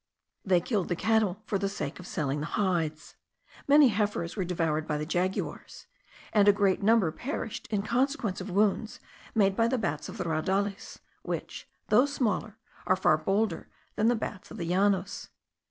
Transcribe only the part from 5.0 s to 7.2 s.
jaguars, and a great number